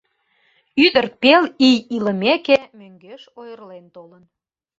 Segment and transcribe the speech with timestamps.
[0.85, 4.23] Ӱдыр пел ий илымеке, мӧҥгеш ойырлен толын.